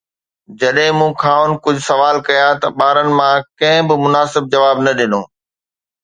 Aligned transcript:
جڏهن 0.59 0.95
مون 0.97 1.11
کانئن 1.21 1.51
ڪجهه 1.63 1.87
سوال 1.89 2.15
ڪيا 2.27 2.47
ته 2.61 2.67
ٻارن 2.79 3.07
مان 3.17 3.35
ڪنهن 3.59 3.81
به 3.89 3.95
مناسب 4.05 4.43
جواب 4.53 4.77
نه 4.85 4.91
ڏنو 4.97 5.21